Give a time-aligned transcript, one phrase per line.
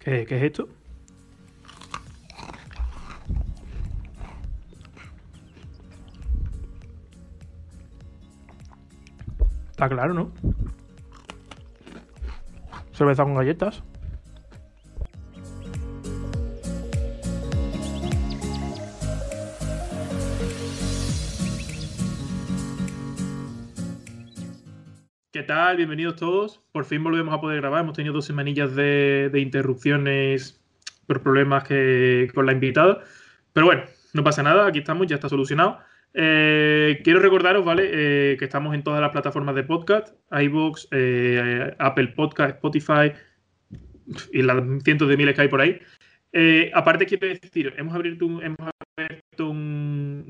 [0.00, 0.68] ¿Qué, qué es esto?
[9.70, 10.32] Está claro, ¿no?
[12.92, 13.82] Cerveza con galletas.
[25.40, 25.78] ¿Qué tal?
[25.78, 26.60] Bienvenidos todos.
[26.70, 27.80] Por fin volvemos a poder grabar.
[27.80, 30.62] Hemos tenido dos semanillas de, de interrupciones
[31.06, 33.02] por problemas que, con la invitada.
[33.54, 34.66] Pero bueno, no pasa nada.
[34.66, 35.78] Aquí estamos, ya está solucionado.
[36.12, 37.88] Eh, quiero recordaros, ¿vale?
[37.90, 43.12] Eh, que estamos en todas las plataformas de podcast, iVoox, eh, Apple Podcast, Spotify
[44.34, 45.80] y las cientos de miles que hay por ahí.
[46.74, 49.79] Aparte, quiero decir, hemos abierto un, hemos abierto un,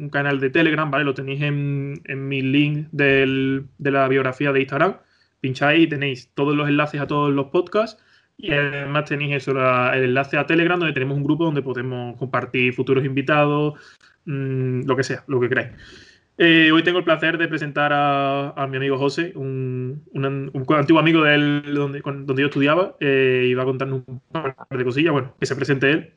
[0.00, 1.04] un canal de Telegram, ¿vale?
[1.04, 4.96] Lo tenéis en, en mi link del- de la biografía de Instagram.
[5.40, 8.02] Pincháis y tenéis todos los enlaces a todos los podcasts.
[8.36, 9.52] Y además tenéis eso,
[9.92, 13.74] el enlace a Telegram, donde tenemos un grupo donde podemos compartir futuros invitados,
[14.24, 15.68] mm, lo que sea, lo que queráis.
[16.38, 20.98] Eh, hoy tengo el placer de presentar a, a mi amigo José, un, un- antiguo
[20.98, 24.84] amigo de él donde, donde yo estudiaba, eh, y va a contarnos un par de
[24.84, 25.12] cosillas.
[25.12, 26.14] Bueno, que se presente él.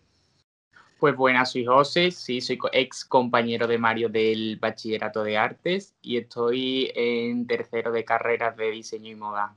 [1.03, 6.15] Pues buenas, soy José, sí, soy ex compañero de Mario del Bachillerato de Artes y
[6.15, 9.53] estoy en tercero de carreras de diseño y moda.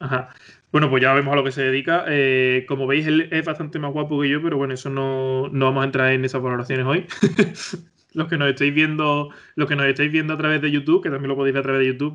[0.00, 0.34] Ajá.
[0.72, 2.04] Bueno, pues ya vemos a lo que se dedica.
[2.08, 5.66] Eh, como veis, él es bastante más guapo que yo, pero bueno, eso no, no
[5.66, 7.06] vamos a entrar en esas valoraciones hoy.
[8.14, 11.10] Los que nos estáis viendo, los que nos estáis viendo a través de YouTube, que
[11.10, 12.14] también lo podéis ver a través de YouTube,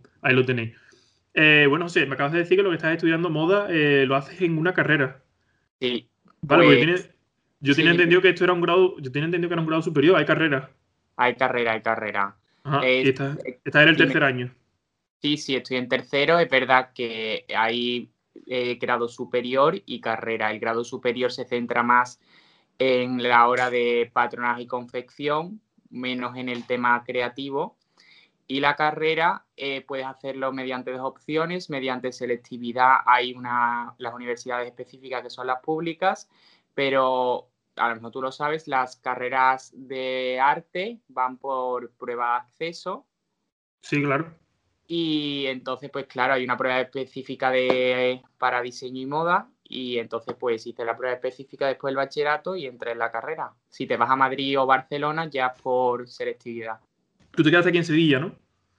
[0.00, 0.74] pues ahí lo tenéis.
[1.34, 4.16] Eh, bueno, José, me acabas de decir que lo que estás estudiando moda eh, lo
[4.16, 5.22] haces en una carrera.
[5.82, 6.08] Sí,
[6.40, 7.15] Vale, porque Pues, tiene-
[7.60, 9.68] yo sí, tenía entendido que esto era un grado, yo tenía entendido que era un
[9.68, 10.70] grado superior, hay carrera.
[11.16, 12.36] hay carrera, hay carrera.
[12.64, 14.54] Ajá, Eh, y estás, estás en el tercer año.
[15.22, 16.38] Sí, sí, estoy en tercero.
[16.38, 18.10] Es verdad que hay
[18.46, 20.50] eh, grado superior y carrera.
[20.50, 22.20] El grado superior se centra más
[22.78, 27.76] en la hora de patronaje y confección, menos en el tema creativo.
[28.48, 32.98] Y la carrera eh, puedes hacerlo mediante dos opciones, mediante selectividad.
[33.06, 36.28] Hay una, las universidades específicas que son las públicas,
[36.76, 42.38] pero a lo mejor tú lo sabes, las carreras de arte van por prueba de
[42.46, 43.08] acceso
[43.82, 44.34] Sí, claro.
[44.88, 49.50] y entonces, pues claro, hay una prueba específica de, para diseño y moda.
[49.68, 53.52] Y entonces, pues hice la prueba específica después del bachillerato y entré en la carrera.
[53.68, 56.78] Si te vas a Madrid o Barcelona, ya es por selectividad.
[57.32, 58.32] Tú te quedaste aquí en Sevilla, ¿no?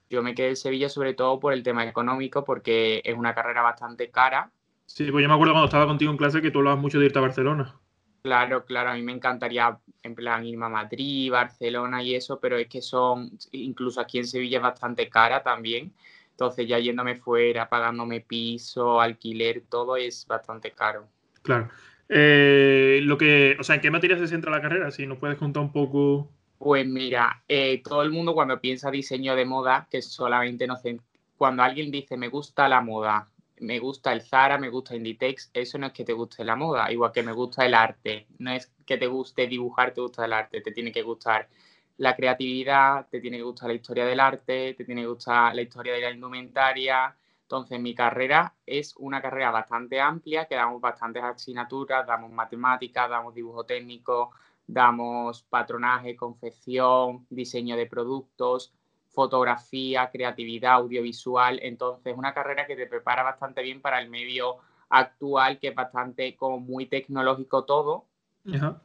[0.09, 3.61] Yo me quedé en Sevilla sobre todo por el tema económico, porque es una carrera
[3.61, 4.51] bastante cara.
[4.85, 7.07] Sí, pues yo me acuerdo cuando estaba contigo en clase que tú hablabas mucho de
[7.07, 7.79] irte a Barcelona.
[8.27, 12.57] Claro, claro, a mí me encantaría en plan irme a Madrid, Barcelona y eso, pero
[12.57, 15.93] es que son, incluso aquí en Sevilla es bastante cara también.
[16.31, 21.07] Entonces ya yéndome fuera, pagándome piso, alquiler, todo es bastante caro.
[21.41, 21.69] Claro.
[22.09, 24.91] Eh, lo que, o sea, ¿en qué materias se centra la carrera?
[24.91, 26.29] Si nos puedes contar un poco.
[26.57, 31.01] Pues mira, eh, todo el mundo cuando piensa diseño de moda, que solamente no cen-
[31.37, 33.25] cuando alguien dice me gusta la moda,
[33.59, 36.91] me gusta el Zara, me gusta Inditex, eso no es que te guste la moda,
[36.91, 40.33] igual que me gusta el arte, no es que te guste dibujar, te gusta el
[40.33, 41.49] arte, te tiene que gustar
[41.97, 45.61] la creatividad, te tiene que gustar la historia del arte, te tiene que gustar la
[45.61, 47.15] historia de la indumentaria.
[47.41, 53.33] Entonces, mi carrera es una carrera bastante amplia, que damos bastantes asignaturas, damos matemáticas, damos
[53.33, 54.31] dibujo técnico,
[54.67, 58.73] damos patronaje, confección, diseño de productos,
[59.17, 61.59] fotografía, creatividad audiovisual.
[61.63, 64.57] Entonces, una carrera que te prepara bastante bien para el medio
[64.89, 68.05] actual, que es bastante como muy tecnológico todo,
[68.53, 68.79] Ajá.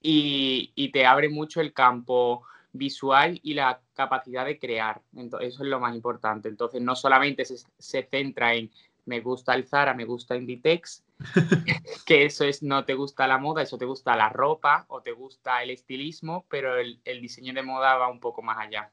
[0.00, 5.02] y, y te abre mucho el campo visual y la capacidad de crear.
[5.14, 6.48] Entonces, eso es lo más importante.
[6.48, 8.70] Entonces, no solamente se, se centra en
[9.04, 11.04] me gusta el Zara, me gusta Inditex,
[12.06, 15.12] que eso es no te gusta la moda, eso te gusta la ropa o te
[15.12, 18.90] gusta el estilismo, pero el, el diseño de moda va un poco más allá.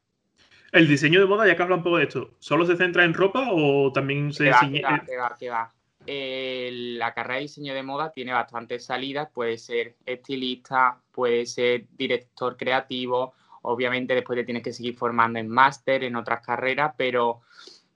[0.71, 3.13] El diseño de moda, ya que habla un poco de esto, ¿solo se centra en
[3.13, 5.73] ropa o también se Que va, que va, que va, que va.
[6.07, 11.85] Eh, la carrera de diseño de moda tiene bastantes salidas, puede ser estilista, puede ser
[11.95, 13.33] director creativo,
[13.63, 17.41] obviamente después te tienes que seguir formando en máster, en otras carreras, pero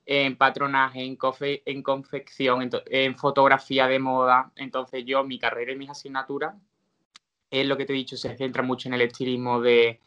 [0.04, 5.72] en patronaje, en, cofe- en confección, en, en fotografía de moda, entonces yo, mi carrera
[5.72, 6.54] y mis asignaturas,
[7.50, 10.00] es lo que te he dicho, se centra mucho en el estilismo de,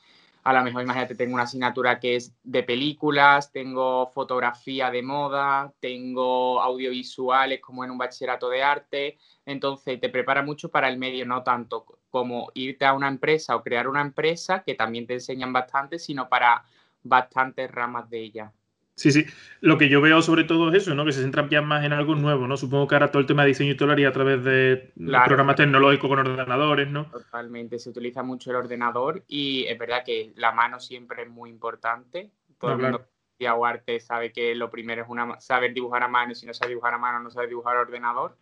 [0.44, 5.74] a lo mejor imagínate, tengo una asignatura que es de películas, tengo fotografía de moda,
[5.80, 11.26] tengo audiovisuales como en un bachillerato de arte, entonces te prepara mucho para el medio,
[11.26, 15.54] no tanto como irte a una empresa o crear una empresa, que también te enseñan
[15.54, 16.64] bastante, sino para
[17.04, 18.54] bastantes ramas de ella.
[19.00, 19.26] Sí, sí.
[19.62, 21.06] Lo que yo veo sobre todo es eso, ¿no?
[21.06, 22.58] Que se centran ya más en algo nuevo, ¿no?
[22.58, 24.92] Supongo que ahora todo el tema de diseño y todo lo haría a través de
[25.26, 27.06] programas tecnológicos con ordenadores, ¿no?
[27.06, 31.50] Totalmente, se utiliza mucho el ordenador y es verdad que la mano siempre es muy
[31.50, 32.30] importante.
[32.60, 33.08] Todo el mundo
[33.38, 36.54] que arte sabe que lo primero es una, saber dibujar a mano y si no
[36.54, 38.36] sabe dibujar a mano no sabe dibujar a ordenador.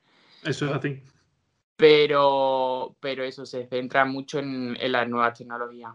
[0.43, 1.03] Eso es así.
[1.75, 5.93] Pero, pero eso se centra mucho en, en las nuevas tecnologías.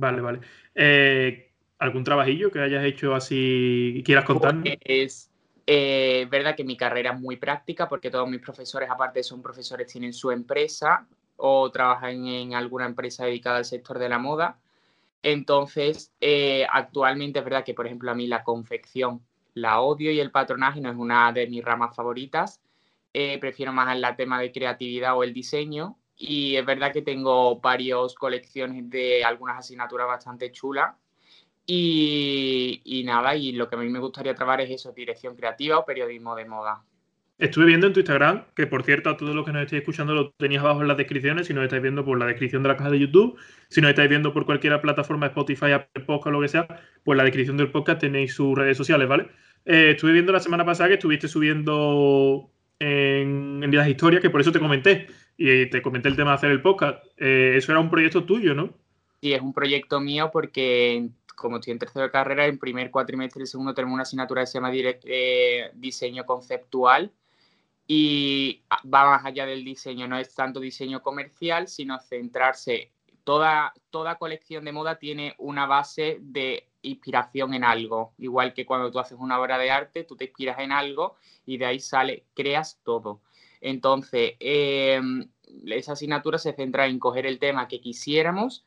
[0.00, 0.40] Vale, vale.
[0.74, 1.49] Eh,
[1.80, 4.78] ¿Algún trabajillo que hayas hecho así quieras contarme?
[4.84, 5.30] Es
[5.66, 9.90] eh, verdad que mi carrera es muy práctica porque todos mis profesores, aparte son profesores,
[9.90, 11.06] tienen su empresa
[11.38, 14.58] o trabajan en alguna empresa dedicada al sector de la moda.
[15.22, 19.22] Entonces, eh, actualmente es verdad que, por ejemplo, a mí la confección
[19.54, 22.60] la odio y el patronaje no es una de mis ramas favoritas.
[23.14, 25.96] Eh, prefiero más el tema de creatividad o el diseño.
[26.14, 30.94] Y es verdad que tengo varias colecciones de algunas asignaturas bastante chulas
[31.72, 35.84] y, nada, y lo que a mí me gustaría trabajar es eso, dirección creativa o
[35.84, 36.82] periodismo de moda.
[37.38, 40.12] Estuve viendo en tu Instagram, que por cierto, a todos los que nos estéis escuchando
[40.12, 42.76] lo tenéis abajo en las descripciones, si nos estáis viendo por la descripción de la
[42.76, 43.38] caja de YouTube,
[43.68, 46.66] si nos estáis viendo por cualquier plataforma, Spotify, Apple Podcast lo que sea,
[47.02, 49.28] pues en la descripción del podcast tenéis sus redes sociales, ¿vale?
[49.64, 54.52] Eh, estuve viendo la semana pasada que estuviste subiendo en, las historias, que por eso
[54.52, 55.06] te comenté,
[55.38, 57.04] y te comenté el tema de hacer el podcast.
[57.16, 58.74] Eh, eso era un proyecto tuyo, ¿no?
[59.22, 63.42] Sí, es un proyecto mío porque como estoy en tercero de carrera, en primer cuatrimestre
[63.42, 67.12] y segundo tenemos una asignatura que se llama eh, diseño conceptual.
[67.86, 72.92] Y va más allá del diseño, no es tanto diseño comercial, sino centrarse,
[73.24, 78.92] toda, toda colección de moda tiene una base de inspiración en algo, igual que cuando
[78.92, 82.26] tú haces una obra de arte, tú te inspiras en algo y de ahí sale,
[82.34, 83.22] creas todo.
[83.60, 85.28] Entonces, em,
[85.66, 88.64] esa asignatura se centra en coger el tema que quisiéramos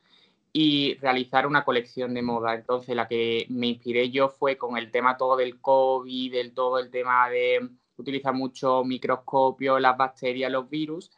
[0.55, 2.53] y realizar una colección de moda.
[2.53, 6.77] Entonces, la que me inspiré yo fue con el tema todo del COVID, del todo
[6.77, 7.67] el tema de
[7.97, 11.11] utilizar mucho microscopio, las bacterias, los virus.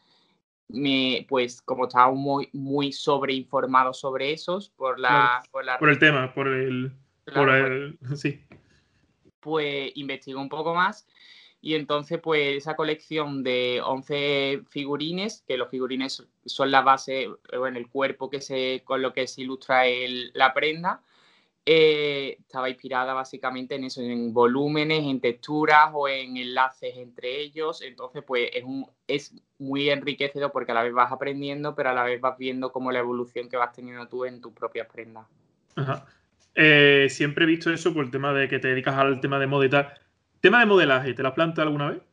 [0.70, 6.48] Me, pues como estaba muy, muy sobreinformado sobre esos por la, por, el tema, por
[6.48, 6.92] el,
[7.32, 8.42] por el sí.
[9.42, 11.06] Pues investigué un poco más
[11.66, 17.28] y entonces, pues esa colección de 11 figurines, que los figurines son la base,
[17.58, 19.82] bueno, el cuerpo que se, con lo que se ilustra
[20.36, 21.02] la prenda,
[21.66, 27.82] eh, estaba inspirada básicamente en eso, en volúmenes, en texturas o en enlaces entre ellos.
[27.82, 31.94] Entonces, pues es, un, es muy enriquecedor porque a la vez vas aprendiendo, pero a
[31.94, 35.26] la vez vas viendo como la evolución que vas teniendo tú en tus propias prendas.
[36.54, 39.48] Eh, siempre he visto eso por el tema de que te dedicas al tema de
[39.48, 40.05] moda y tal
[40.46, 42.04] Tema de modelaje, ¿te lo has planteado alguna vez?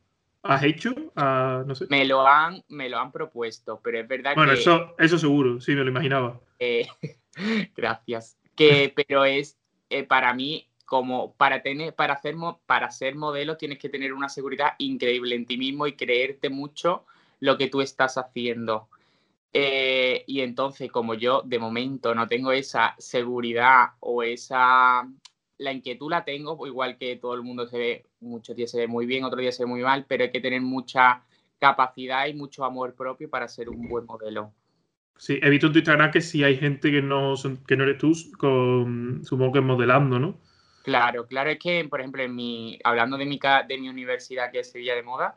[0.42, 0.94] ¿Has hecho?
[1.16, 1.84] Ah, no sé.
[1.90, 4.36] Me lo han, me lo han propuesto, pero es verdad que.
[4.36, 6.40] Bueno, eso, eso seguro, sí, me lo imaginaba.
[6.58, 6.88] Eh,
[7.76, 8.38] gracias.
[8.56, 9.58] Que, pero es
[9.90, 12.34] eh, para mí, como para tener, para hacer
[12.64, 17.04] para ser modelo, tienes que tener una seguridad increíble en ti mismo y creerte mucho
[17.40, 18.88] lo que tú estás haciendo.
[19.52, 25.06] Eh, y entonces, como yo de momento no tengo esa seguridad o esa
[25.62, 28.86] la inquietud la tengo, igual que todo el mundo se ve, muchos días se ve
[28.86, 31.22] muy bien, otros días se ve muy mal, pero hay que tener mucha
[31.58, 34.52] capacidad y mucho amor propio para ser un buen modelo.
[35.16, 37.34] Sí, he visto en tu Instagram que si hay gente que no,
[37.66, 40.40] que no eres tú, con, supongo que modelando, ¿no?
[40.82, 43.38] Claro, claro, es que, por ejemplo, en mi, hablando de mi,
[43.68, 45.36] de mi universidad, que es Sevilla de Moda,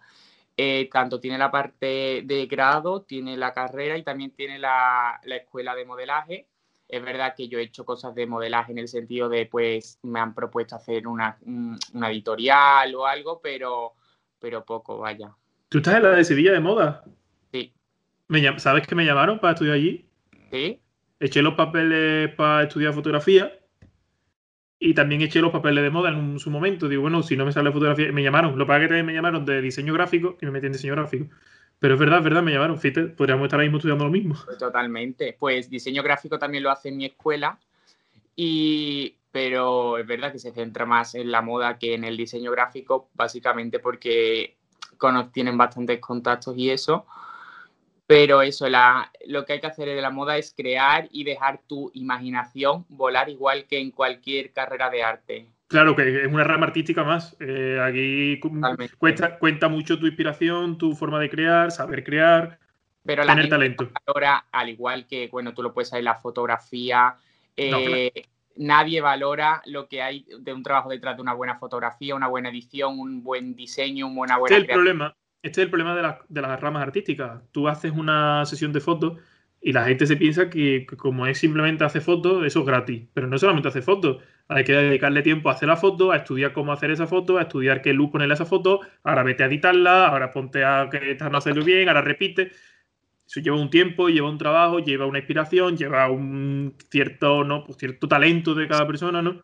[0.57, 5.35] eh, tanto tiene la parte de grado, tiene la carrera y también tiene la, la
[5.35, 6.47] escuela de modelaje
[6.87, 10.19] es verdad que yo he hecho cosas de modelaje en el sentido de, pues, me
[10.19, 11.37] han propuesto hacer una,
[12.07, 13.93] editorial o algo, pero,
[14.39, 15.31] pero poco, vaya.
[15.69, 17.03] ¿Tú estás en la de Sevilla de moda?
[17.51, 17.73] Sí.
[18.57, 20.07] ¿Sabes que me llamaron para estudiar allí?
[20.51, 20.79] Sí.
[21.19, 23.51] Eché los papeles para estudiar fotografía
[24.77, 26.87] y también eché los papeles de moda en su momento.
[26.87, 28.57] Digo, bueno, si no me sale fotografía, me llamaron.
[28.57, 30.73] Lo que pasa es que también me llamaron de diseño gráfico y me metí en
[30.73, 31.27] diseño gráfico.
[31.79, 32.79] Pero es verdad, es verdad, me llamaron.
[32.79, 34.35] Fíjate, podríamos estar ahí mismo estudiando lo mismo.
[34.45, 35.35] Pues totalmente.
[35.37, 37.59] Pues diseño gráfico también lo hace en mi escuela.
[38.35, 42.51] Y, pero es verdad que se centra más en la moda que en el diseño
[42.51, 44.57] gráfico, básicamente porque
[45.31, 47.05] tienen bastantes contactos y eso.
[48.07, 48.67] Pero eso,
[49.25, 53.29] lo que hay que hacer de la moda es crear y dejar tu imaginación volar
[53.29, 55.54] igual que en cualquier carrera de arte.
[55.75, 57.35] Claro, que es una rama artística más.
[57.41, 58.39] Eh, aquí
[58.97, 62.59] cuenta, cuenta mucho tu inspiración, tu forma de crear, saber crear,
[63.05, 63.89] Pero tener talento.
[64.05, 67.17] Ahora, al igual que, bueno, tú lo puedes saber, la fotografía,
[67.57, 68.09] eh,
[68.55, 72.47] nadie valora lo que hay de un trabajo detrás de una buena fotografía, una buena
[72.47, 74.55] edición, un buen diseño, una buena...
[74.55, 77.41] Este es el problema, este es el problema de, de las ramas artísticas.
[77.51, 79.19] Tú haces una sesión de fotos
[79.59, 83.03] y la gente se piensa que, como es simplemente hacer fotos, eso es gratis.
[83.13, 86.53] Pero no solamente hace fotos, Hay que dedicarle tiempo a hacer la foto, a estudiar
[86.53, 89.47] cómo hacer esa foto, a estudiar qué luz ponerle a esa foto, ahora vete a
[89.47, 92.51] editarla, ahora ponte a que estás no hacerlo bien, ahora repite.
[93.25, 97.63] Eso lleva un tiempo, lleva un trabajo, lleva una inspiración, lleva un cierto, ¿no?
[97.63, 99.41] Pues cierto talento de cada persona, ¿no?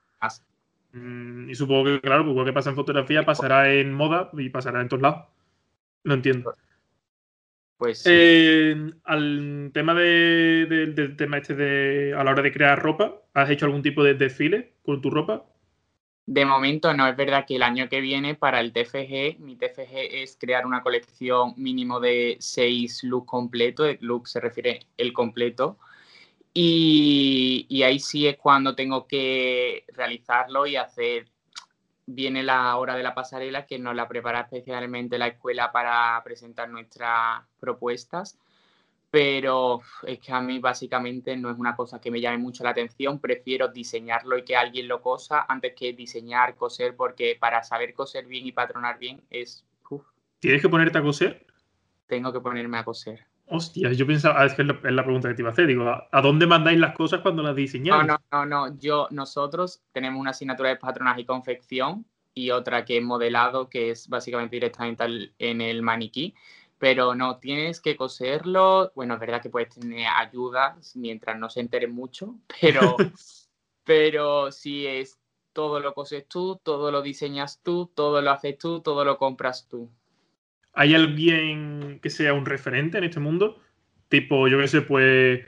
[0.94, 4.50] Mm, y supongo que, claro, pues lo que pasa en fotografía pasará en moda y
[4.50, 5.26] pasará en todos lados.
[6.04, 6.56] Lo entiendo.
[7.82, 13.24] Pues eh, al tema de, del tema este de a la hora de crear ropa,
[13.34, 15.48] ¿has hecho algún tipo de desfile con tu ropa?
[16.28, 19.96] De momento no, es verdad que el año que viene para el TFG, mi TFG
[20.12, 25.80] es crear una colección mínimo de seis looks completos, el look se refiere el completo,
[26.54, 31.26] y, y, ahí sí es cuando tengo que realizarlo y hacer
[32.14, 36.70] viene la hora de la pasarela que nos la prepara especialmente la escuela para presentar
[36.70, 38.38] nuestras propuestas,
[39.10, 42.70] pero es que a mí básicamente no es una cosa que me llame mucho la
[42.70, 47.94] atención, prefiero diseñarlo y que alguien lo cosa antes que diseñar, coser, porque para saber
[47.94, 49.66] coser bien y patronar bien es...
[50.40, 51.46] ¿Tienes que ponerte a coser?
[52.08, 53.31] Tengo que ponerme a coser.
[53.54, 56.22] Hostia, yo pensaba, es que es la, pregunta que te iba a hacer, digo, ¿a
[56.22, 58.08] dónde mandáis las cosas cuando las diseñáis?
[58.08, 62.86] No, no, no, no, yo, nosotros tenemos una asignatura de patronaje y confección y otra
[62.86, 66.34] que es modelado, que es básicamente directamente en el maniquí,
[66.78, 71.60] pero no, tienes que coserlo, bueno, es verdad que puedes tener ayuda mientras no se
[71.60, 72.96] entere mucho, pero,
[73.84, 75.20] pero si es
[75.52, 79.68] todo lo coses tú, todo lo diseñas tú, todo lo haces tú, todo lo compras
[79.68, 79.92] tú.
[80.74, 83.60] ¿Hay alguien que sea un referente en este mundo?
[84.10, 85.42] Tipo, yo qué sé, pues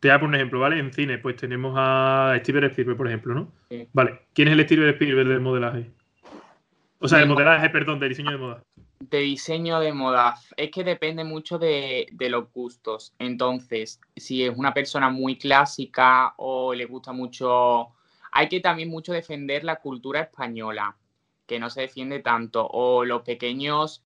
[0.00, 0.78] te voy a poner un ejemplo, ¿vale?
[0.78, 3.52] En cine, pues tenemos a Steven Spielberg, por ejemplo, ¿no?
[3.92, 5.90] Vale, ¿quién es el Steven Spielberg del modelaje?
[6.98, 8.62] O sea, del modelaje, perdón, de diseño de moda.
[8.98, 10.36] De diseño de moda.
[10.56, 13.14] Es que depende mucho de, de, los gustos.
[13.18, 17.88] Entonces, si es una persona muy clásica o le gusta mucho...
[18.32, 20.96] Hay que también mucho defender la cultura española,
[21.46, 22.66] que no se defiende tanto.
[22.66, 24.04] O los pequeños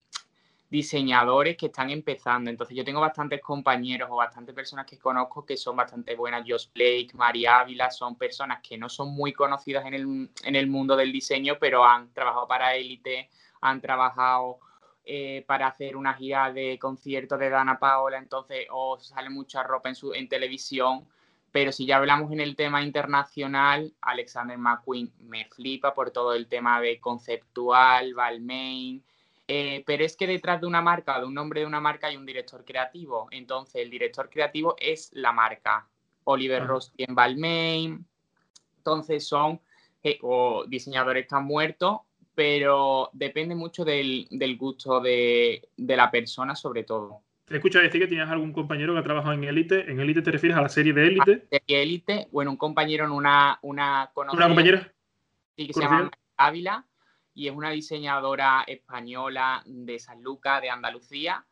[0.73, 2.49] diseñadores que están empezando.
[2.49, 6.45] Entonces yo tengo bastantes compañeros o bastantes personas que conozco que son bastante buenas.
[6.49, 10.67] Josh Blake, María Ávila, son personas que no son muy conocidas en el, en el
[10.69, 13.29] mundo del diseño, pero han trabajado para élite,
[13.61, 14.61] han trabajado
[15.05, 19.91] eh, para hacer una gira de conciertos de Dana Paola, entonces o sale mucha ropa
[19.91, 21.07] en, su, en televisión.
[21.51, 26.49] Pero si ya hablamos en el tema internacional, Alexander McQueen me flipa por todo el
[26.49, 29.05] tema de conceptual, Balmain,
[29.49, 32.17] eh, pero es que detrás de una marca, de un nombre de una marca, hay
[32.17, 33.29] un director creativo.
[33.31, 35.89] Entonces, el director creativo es la marca.
[36.25, 38.07] Oliver Ross en Balmain.
[38.79, 39.61] Entonces, son
[40.03, 46.85] eh, o diseñadores que han muerto, pero depende mucho del, gusto de, la persona, sobre
[46.85, 47.23] todo.
[47.45, 49.91] Te escucho decir que tienes algún compañero que ha trabajado en Élite.
[49.91, 51.47] ¿En Élite te refieres a la serie de Élite?
[51.51, 54.93] serie Élite, bueno, un compañero en una, una ¿Una compañera?
[55.57, 56.87] Sí, que se llama Ávila
[57.35, 61.45] y es una diseñadora española de San Lucas, de Andalucía.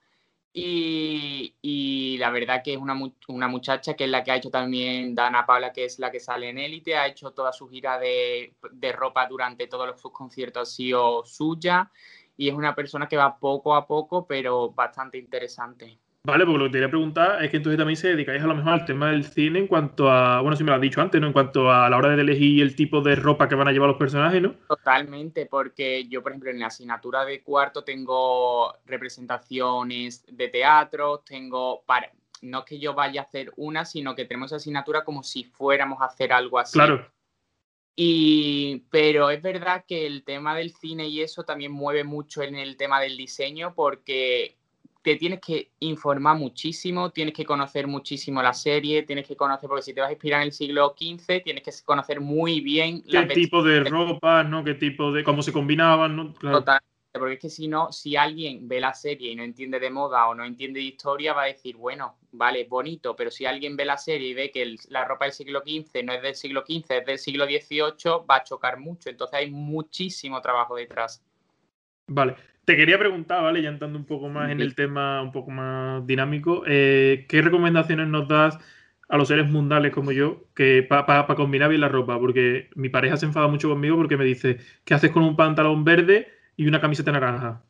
[0.53, 5.15] Y, la verdad que es una, una, muchacha que es la que ha hecho también
[5.15, 8.55] Dana Paula, que es la que sale en Élite, ha hecho toda su gira de,
[8.73, 11.91] de ropa durante todos sus conciertos, ha sido suya
[12.37, 16.01] y es una persona que va poco a poco, pero bastante interesante.
[16.23, 18.55] Vale, porque lo que te quería preguntar es que entonces también se dedicáis a lo
[18.55, 21.19] mejor al tema del cine en cuanto a, bueno, si me lo has dicho antes,
[21.19, 21.29] ¿no?
[21.29, 23.89] En cuanto a la hora de elegir el tipo de ropa que van a llevar
[23.89, 24.55] los personajes, ¿no?
[24.69, 31.83] Totalmente, porque yo, por ejemplo, en la asignatura de cuarto tengo representaciones de teatro, tengo
[31.87, 32.13] para,
[32.43, 36.03] no es que yo vaya a hacer una, sino que tenemos asignatura como si fuéramos
[36.03, 36.75] a hacer algo así.
[36.75, 37.11] Claro.
[37.97, 42.57] Y, pero es verdad que el tema del cine y eso también mueve mucho en
[42.57, 44.60] el tema del diseño porque
[45.03, 49.83] te tienes que informar muchísimo, tienes que conocer muchísimo la serie, tienes que conocer, porque
[49.83, 53.27] si te vas a inspirar en el siglo XV, tienes que conocer muy bien qué
[53.27, 54.63] tipo de ropa, ¿no?
[54.63, 56.35] Qué tipo de, cómo se combinaban, ¿no?
[56.35, 59.91] Totalmente, porque es que si no, si alguien ve la serie y no entiende de
[59.91, 63.77] moda o no entiende de historia, va a decir, bueno, vale, bonito, pero si alguien
[63.77, 66.63] ve la serie y ve que la ropa del siglo XV no es del siglo
[66.69, 69.09] XV, es del siglo XVIII, va a chocar mucho.
[69.09, 71.25] Entonces hay muchísimo trabajo detrás.
[72.07, 72.37] Vale.
[72.71, 73.63] Te quería preguntar, ¿vale?
[73.63, 78.07] Ya entrando un poco más en el tema un poco más dinámico, eh, ¿qué recomendaciones
[78.07, 78.61] nos das
[79.09, 82.17] a los seres mundiales como yo que para combinar bien la ropa?
[82.21, 85.83] Porque mi pareja se enfada mucho conmigo porque me dice, ¿qué haces con un pantalón
[85.83, 87.61] verde y una camiseta naranja?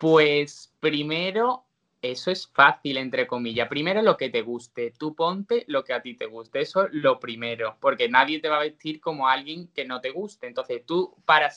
[0.00, 1.62] Pues primero,
[2.02, 3.68] eso es fácil, entre comillas.
[3.68, 4.92] Primero lo que te guste.
[4.98, 6.60] Tú ponte lo que a ti te guste.
[6.62, 7.76] Eso es lo primero.
[7.78, 10.48] Porque nadie te va a vestir como alguien que no te guste.
[10.48, 11.52] Entonces tú, para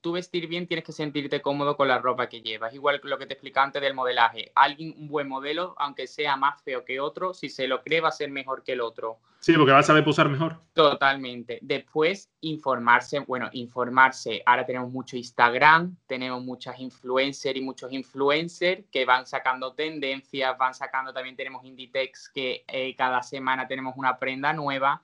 [0.00, 2.74] tú vestir bien tienes que sentirte cómodo con la ropa que llevas.
[2.74, 4.52] Igual que lo que te explicaba antes del modelaje.
[4.54, 8.08] Alguien, un buen modelo, aunque sea más feo que otro, si se lo cree va
[8.08, 9.18] a ser mejor que el otro.
[9.40, 10.58] Sí, porque va a saber posar mejor.
[10.74, 11.58] Totalmente.
[11.62, 13.20] Después, informarse.
[13.20, 14.42] Bueno, informarse.
[14.44, 20.74] Ahora tenemos mucho Instagram, tenemos muchas influencers y muchos influencers que van sacando tendencias, van
[20.74, 25.02] sacando, también tenemos Inditex que eh, cada semana tenemos una prenda nueva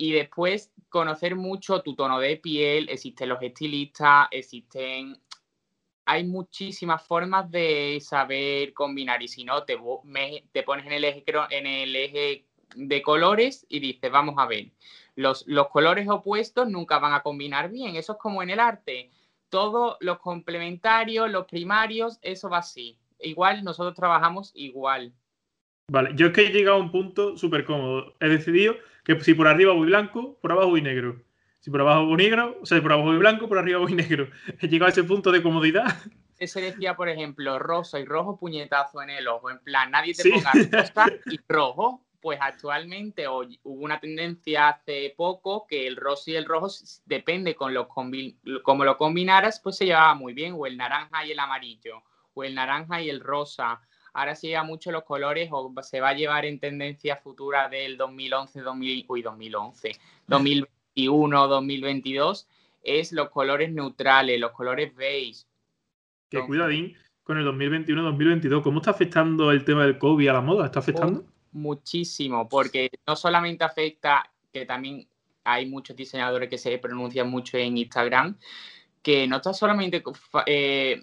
[0.00, 5.20] y después conocer mucho tu tono de piel, existen los estilistas, existen...
[6.06, 9.78] Hay muchísimas formas de saber combinar y si no, te,
[10.52, 14.70] te pones en el, eje, en el eje de colores y dices, vamos a ver,
[15.16, 19.10] los, los colores opuestos nunca van a combinar bien, eso es como en el arte,
[19.50, 22.96] todos los complementarios, los primarios, eso va así.
[23.20, 25.12] Igual nosotros trabajamos igual.
[25.90, 28.14] Vale, yo es que he llegado a un punto súper cómodo.
[28.20, 28.76] He decidido
[29.18, 31.22] que si por arriba voy blanco, por abajo voy negro.
[31.60, 33.94] Si por abajo voy negro, o sea, si por abajo voy blanco, por arriba voy
[33.94, 34.28] negro.
[34.60, 35.96] He llegado a ese punto de comodidad.
[36.38, 39.50] Se decía, por ejemplo, rosa y rojo puñetazo en el ojo.
[39.50, 42.06] En plan, nadie te ponga rosa y rojo.
[42.22, 46.68] Pues actualmente hubo una tendencia hace poco que el rosa y el rojo,
[47.06, 47.86] depende con los
[48.62, 50.54] como lo combinaras, pues se llevaba muy bien.
[50.56, 52.02] O el naranja y el amarillo.
[52.34, 53.80] O el naranja y el rosa
[54.20, 57.96] ahora se lleva mucho los colores o se va a llevar en tendencia futura del
[57.96, 59.92] 2011, 2000, uy, 2011,
[60.26, 62.48] 2021, 2022,
[62.82, 65.44] es los colores neutrales, los colores beige.
[66.28, 68.62] Que cuidadín con el 2021-2022.
[68.62, 70.66] ¿Cómo está afectando el tema del COVID a la moda?
[70.66, 71.24] ¿Está afectando?
[71.52, 75.08] muchísimo, porque no solamente afecta, que también
[75.44, 78.38] hay muchos diseñadores que se pronuncian mucho en Instagram,
[79.02, 80.02] que no está solamente
[80.46, 81.02] eh,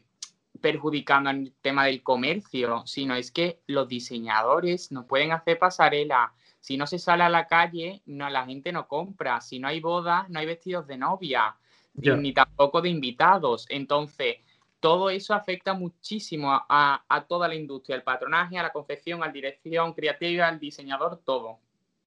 [0.57, 6.33] perjudicando el tema del comercio, sino es que los diseñadores no pueden hacer pasarela.
[6.59, 9.41] Si no se sale a la calle, no, la gente no compra.
[9.41, 11.55] Si no hay boda, no hay vestidos de novia,
[11.93, 13.65] ni tampoco de invitados.
[13.69, 14.37] Entonces,
[14.79, 19.27] todo eso afecta muchísimo a, a, toda la industria, al patronaje, a la confección, a
[19.27, 21.59] la dirección creativa, al diseñador, todo.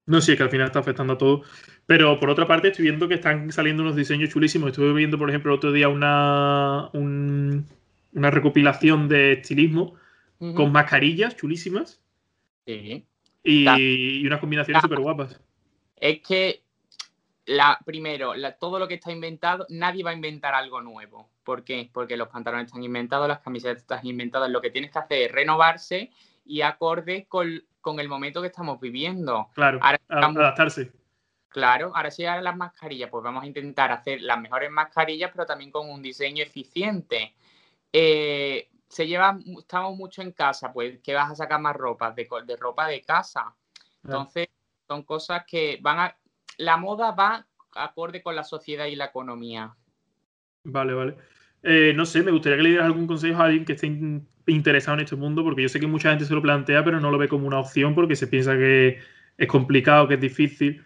[0.05, 1.43] No, sí, es que al final está afectando a todo.
[1.85, 4.71] Pero por otra parte, estoy viendo que están saliendo unos diseños chulísimos.
[4.71, 7.67] Estuve viendo, por ejemplo, el otro día una, un,
[8.13, 9.95] una recopilación de estilismo
[10.55, 12.01] con mascarillas chulísimas.
[12.65, 13.05] Sí.
[13.43, 15.39] Y, unas combinaciones súper guapas.
[15.95, 16.63] Es que,
[17.45, 21.29] la, primero, todo lo que está inventado, nadie va a inventar algo nuevo.
[21.43, 21.89] ¿Por qué?
[21.91, 24.49] Porque los pantalones están inventados, las camisetas están inventadas.
[24.49, 26.11] Lo que tienes que hacer es renovarse
[26.45, 29.49] y acorde con, el momento que estamos viviendo.
[29.53, 30.91] Claro, adaptarse.
[31.49, 35.45] Claro, ahora sí, ahora las mascarillas, pues vamos a intentar hacer las mejores mascarillas, pero
[35.45, 37.33] también con un diseño eficiente.
[37.93, 42.27] Eh, se lleva, estamos mucho en casa, pues que vas a sacar más ropa, de,
[42.45, 43.55] de ropa de casa.
[44.03, 44.47] Entonces,
[44.87, 46.17] son cosas que van a...
[46.57, 49.73] La moda va acorde con la sociedad y la economía.
[50.63, 51.15] Vale, vale.
[51.63, 53.87] Eh, no sé, me gustaría que le dieras algún consejo a alguien que esté
[54.47, 57.11] interesado en este mundo, porque yo sé que mucha gente se lo plantea, pero no
[57.11, 58.99] lo ve como una opción porque se piensa que
[59.37, 60.85] es complicado, que es difícil.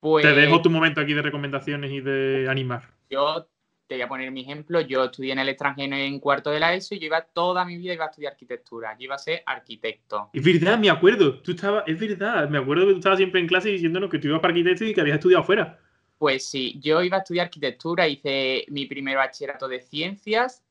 [0.00, 2.90] Te dejo pues tu momento aquí de recomendaciones y de animar.
[3.08, 3.48] Yo
[3.90, 6.72] te voy a poner mi ejemplo, yo estudié en el extranjero en cuarto de la
[6.74, 9.42] ESO y yo iba toda mi vida iba a estudiar arquitectura, yo iba a ser
[9.44, 10.30] arquitecto.
[10.32, 13.48] Es verdad, me acuerdo, tú estabas, es verdad, me acuerdo que tú estabas siempre en
[13.48, 15.80] clase diciéndonos que tú ibas para arquitecto y que habías estudiado afuera.
[16.18, 20.62] Pues sí, yo iba a estudiar arquitectura, hice mi primer bachillerato de ciencias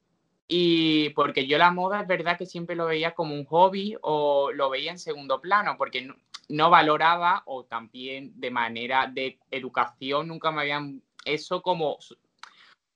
[0.47, 4.53] y porque yo la moda es verdad que siempre lo veía como un hobby o
[4.53, 6.15] lo veía en segundo plano, porque no,
[6.47, 11.97] no valoraba o también de manera de educación nunca me habían eso como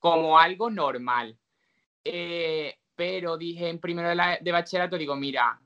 [0.03, 1.37] como algo normal.
[2.03, 5.61] Eh, pero dije en primero de, bachillerato, digo, mira,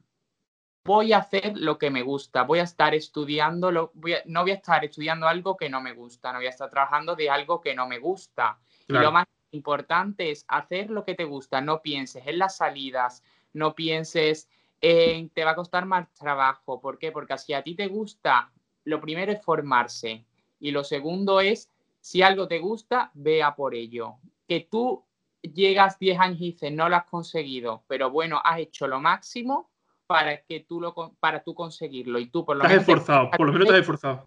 [0.85, 3.91] voy a hacer lo que me gusta, voy a estar estudiando, lo,
[4.25, 7.15] no voy a estar estudiando algo que no me gusta, no voy a estar trabajando
[7.15, 8.59] de algo que no me gusta.
[8.87, 13.23] Y lo más importante es hacer lo que te gusta, no pienses en las salidas,
[13.53, 14.47] no pienses
[14.81, 16.79] en te va a costar más trabajo.
[16.79, 17.11] ¿Por qué?
[17.11, 18.51] Porque si a ti te gusta,
[18.83, 20.27] lo primero es formarse
[20.59, 21.71] y lo segundo es
[22.07, 24.15] si algo te gusta, vea por ello.
[24.47, 25.03] Que tú
[25.41, 29.69] llegas 10 años y dices, no lo has conseguido, pero bueno, has hecho lo máximo
[30.05, 33.51] para que tú lo para tú conseguirlo y tú por lo menos esforzado, por lo
[33.51, 34.25] menos te has esforzado.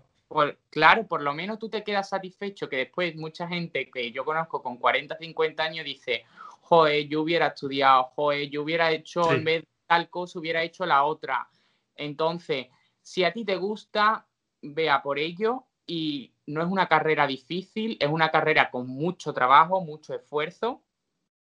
[0.69, 4.63] claro, por lo menos tú te quedas satisfecho que después mucha gente que yo conozco
[4.63, 6.27] con 40, 50 años dice,
[6.61, 10.85] joder, yo hubiera estudiado, joder, yo hubiera hecho en vez de tal cosa, hubiera hecho
[10.85, 11.49] la otra.
[11.97, 12.67] Entonces,
[13.01, 14.27] si a ti te gusta,
[14.61, 19.81] vea por ello y no es una carrera difícil, es una carrera con mucho trabajo,
[19.81, 20.83] mucho esfuerzo,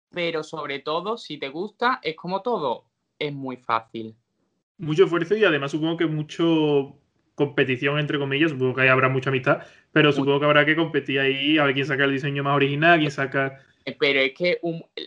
[0.10, 2.86] pero sobre todo, si te gusta, es como todo,
[3.20, 4.16] es muy fácil.
[4.78, 6.98] Mucho esfuerzo y además supongo que mucho
[7.36, 9.60] competición, entre comillas, supongo que ahí habrá mucha amistad,
[9.92, 13.00] pero supongo que habrá que competir ahí a ver quién saca el diseño más original,
[13.00, 13.60] quién saca...
[14.00, 14.60] Pero es que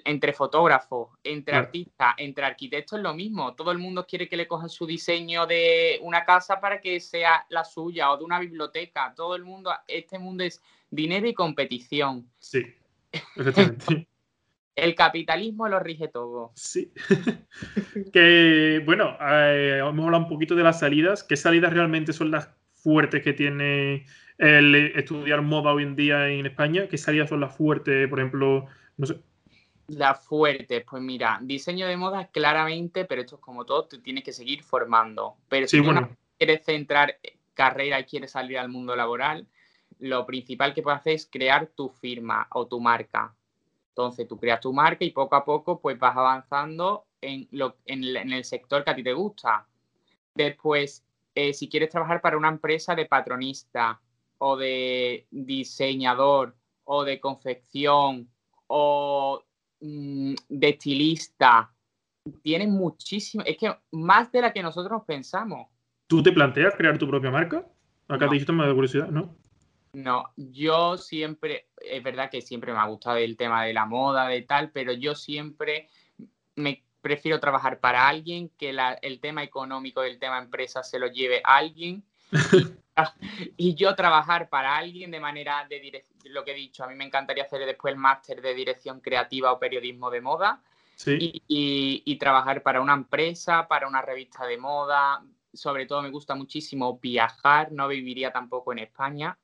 [0.04, 3.54] entre fotógrafos, entre artistas, entre arquitectos es lo mismo.
[3.54, 7.44] Todo el mundo quiere que le cojan su diseño de una casa para que sea
[7.48, 9.12] la suya o de una biblioteca.
[9.16, 12.30] Todo el mundo, este mundo es dinero y competición.
[12.38, 12.64] Sí,
[13.36, 14.06] efectivamente.
[14.76, 16.52] el capitalismo lo rige todo.
[16.54, 16.92] Sí.
[18.12, 21.24] que, bueno, eh, hemos hablado un poquito de las salidas.
[21.24, 24.06] ¿Qué salidas realmente son las fuertes que tiene
[24.38, 26.88] el estudiar moda hoy en día en España?
[26.88, 28.66] ¿Qué salidas son las fuertes, por ejemplo?
[28.96, 29.20] No sé.
[29.88, 34.22] Las fuertes, pues mira, diseño de moda claramente, pero esto es como todo, tú tienes
[34.22, 35.36] que seguir formando.
[35.48, 36.10] Pero si bueno.
[36.38, 37.18] quieres centrar
[37.54, 39.46] carrera y quieres salir al mundo laboral,
[39.98, 43.34] lo principal que puedes hacer es crear tu firma o tu marca.
[43.88, 48.32] Entonces tú creas tu marca y poco a poco pues vas avanzando en, lo, en,
[48.32, 49.66] el sector que a ti te gusta.
[50.34, 54.00] Después, eh, si quieres trabajar para una empresa de patronista
[54.38, 58.28] o de diseñador o de confección
[58.66, 59.42] o
[59.80, 61.72] mm, de estilista,
[62.42, 65.68] tienes muchísimo, es que más de la que nosotros pensamos.
[66.06, 67.66] ¿Tú te planteas crear tu propia marca?
[68.08, 69.36] Acá te dijiste más de curiosidad, ¿no?
[69.92, 74.28] No, yo siempre, es verdad que siempre me ha gustado el tema de la moda,
[74.28, 75.88] de tal, pero yo siempre
[76.56, 81.40] me prefiero trabajar para alguien, que el tema económico del tema empresa se lo lleve
[81.44, 82.04] alguien
[83.56, 87.04] y, yo trabajar para alguien de manera de lo que he dicho, a mí me
[87.04, 90.62] encantaría hacer después el máster de dirección creativa o periodismo de moda.
[91.06, 96.98] Y trabajar para una empresa, para una revista de moda, sobre todo me gusta muchísimo
[96.98, 99.38] viajar, no viviría tampoco en España.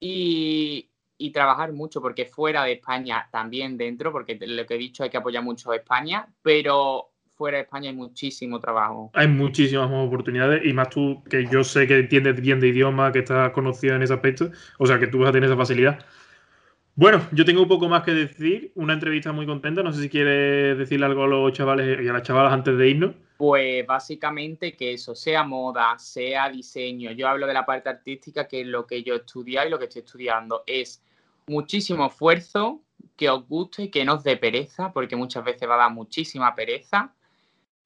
[0.00, 0.90] Y,
[1.32, 5.18] trabajar mucho, porque fuera de España también dentro, porque lo que he dicho hay que
[5.18, 9.10] apoyar mucho a España, pero fuera de España hay muchísimo trabajo.
[9.14, 13.20] Hay muchísimas oportunidades y más tú, que yo sé que entiendes bien de idioma, que
[13.20, 16.04] estás conocida en ese aspecto, o sea que tú vas a tener esa facilidad.
[16.96, 20.08] Bueno, yo tengo un poco más que decir, una entrevista muy contenta, no sé si
[20.08, 23.14] quieres decirle algo a los chavales y a las chavalas antes de irnos.
[23.36, 28.62] Pues básicamente que eso, sea moda, sea diseño, yo hablo de la parte artística, que
[28.62, 31.00] es lo que yo he estudiado y lo que estoy estudiando, es
[31.46, 32.82] muchísimo esfuerzo,
[33.16, 35.92] que os guste y que no os dé pereza, porque muchas veces va a dar
[35.92, 37.14] muchísima pereza.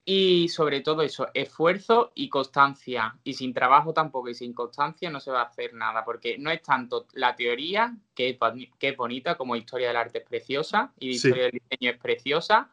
[0.04, 3.16] Y sobre todo eso, esfuerzo y constancia.
[3.22, 6.50] Y sin trabajo tampoco y sin constancia no se va a hacer nada, porque no
[6.50, 8.38] es tanto la teoría, que es,
[8.78, 12.68] que es bonita, como historia del arte es preciosa y historia del diseño es preciosa,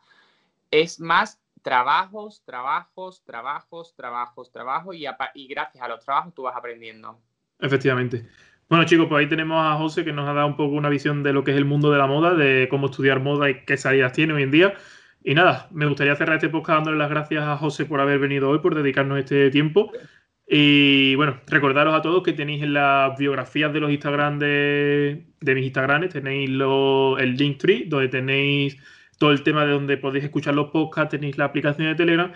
[0.72, 6.56] es más trabajos, trabajos, trabajos, trabajos, trabajos y, y gracias a los trabajos tú vas
[6.56, 7.20] aprendiendo.
[7.60, 8.28] Efectivamente.
[8.70, 11.24] Bueno, chicos, pues ahí tenemos a José que nos ha dado un poco una visión
[11.24, 13.78] de lo que es el mundo de la moda, de cómo estudiar moda y qué
[13.78, 14.74] salidas tiene hoy en día.
[15.24, 18.50] Y nada, me gustaría cerrar este podcast dándole las gracias a José por haber venido
[18.50, 19.92] hoy, por dedicarnos este tiempo.
[20.48, 25.56] Y bueno, recordaros a todos que tenéis en las biografías de los Instagram de, de
[25.56, 28.78] mis Instagrams, tenéis lo, el Linktree, donde tenéis
[29.20, 32.32] todo el tema de donde podéis escuchar los podcasts, tenéis la aplicación de Telegram.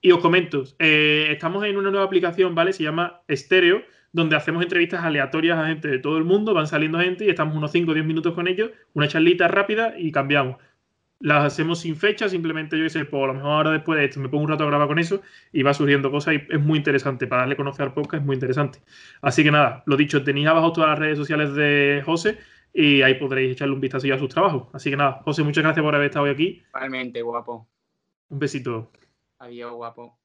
[0.00, 2.72] Y os comento, eh, estamos en una nueva aplicación, ¿vale?
[2.72, 6.98] Se llama Stereo, donde hacemos entrevistas aleatorias a gente de todo el mundo, van saliendo
[6.98, 10.56] gente y estamos unos 5 o 10 minutos con ellos, una charlita rápida y cambiamos.
[11.22, 14.18] Las hacemos sin fecha, simplemente yo sé, pues a lo mejor ahora después de esto
[14.18, 16.78] me pongo un rato a grabar con eso y va surgiendo cosas y es muy
[16.78, 17.28] interesante.
[17.28, 18.80] Para darle a conocer al podcast es muy interesante.
[19.20, 22.38] Así que nada, lo dicho, tenéis abajo todas las redes sociales de José
[22.74, 24.66] y ahí podréis echarle un vistazo a sus trabajos.
[24.72, 26.62] Así que nada, José, muchas gracias por haber estado hoy aquí.
[26.74, 27.68] Realmente, guapo.
[28.28, 28.90] Un besito.
[29.38, 30.21] Adiós, guapo.